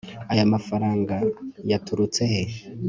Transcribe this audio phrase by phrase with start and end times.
[0.31, 1.15] aya mafaranga
[1.69, 2.41] yaturutse he